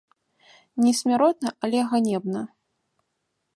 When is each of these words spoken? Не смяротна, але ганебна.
Не 0.85 0.93
смяротна, 0.99 1.49
але 1.67 1.79
ганебна. 1.93 2.41